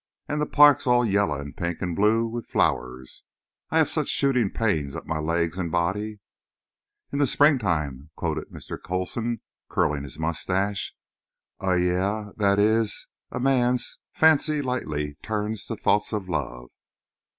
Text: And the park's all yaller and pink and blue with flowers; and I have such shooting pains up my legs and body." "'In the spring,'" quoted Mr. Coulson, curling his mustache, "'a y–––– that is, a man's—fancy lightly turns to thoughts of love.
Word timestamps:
And 0.27 0.41
the 0.41 0.47
park's 0.47 0.87
all 0.87 1.05
yaller 1.05 1.39
and 1.39 1.55
pink 1.55 1.79
and 1.79 1.95
blue 1.95 2.25
with 2.25 2.47
flowers; 2.47 3.23
and 3.69 3.75
I 3.75 3.77
have 3.77 3.87
such 3.87 4.07
shooting 4.07 4.49
pains 4.49 4.95
up 4.95 5.05
my 5.05 5.19
legs 5.19 5.59
and 5.59 5.71
body." 5.71 6.21
"'In 7.11 7.19
the 7.19 7.27
spring,'" 7.27 7.59
quoted 8.15 8.49
Mr. 8.51 8.81
Coulson, 8.83 9.41
curling 9.69 10.01
his 10.01 10.17
mustache, 10.17 10.95
"'a 11.59 11.67
y–––– 11.77 12.31
that 12.37 12.57
is, 12.57 13.05
a 13.29 13.39
man's—fancy 13.39 14.63
lightly 14.63 15.17
turns 15.21 15.67
to 15.67 15.75
thoughts 15.75 16.13
of 16.13 16.27
love. 16.27 16.71